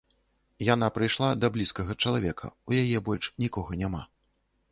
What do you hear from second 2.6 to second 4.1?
у яе больш нікога няма.